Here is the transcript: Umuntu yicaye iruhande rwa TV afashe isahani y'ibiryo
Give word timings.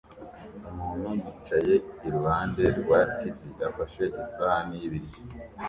Umuntu 0.71 1.09
yicaye 1.19 1.75
iruhande 2.07 2.63
rwa 2.79 2.99
TV 3.15 3.37
afashe 3.69 4.03
isahani 4.23 4.75
y'ibiryo 4.81 5.19